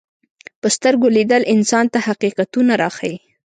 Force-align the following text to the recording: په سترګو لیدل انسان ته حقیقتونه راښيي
په 0.61 0.67
سترګو 0.75 1.07
لیدل 1.17 1.41
انسان 1.53 1.85
ته 1.93 1.99
حقیقتونه 2.07 2.73
راښيي 2.81 3.17